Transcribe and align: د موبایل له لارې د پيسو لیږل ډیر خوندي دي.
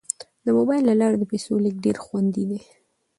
د 0.45 0.47
موبایل 0.57 0.83
له 0.89 0.95
لارې 1.01 1.15
د 1.19 1.23
پيسو 1.31 1.53
لیږل 1.63 1.81
ډیر 1.85 1.97
خوندي 2.05 2.43
دي. 2.49 2.59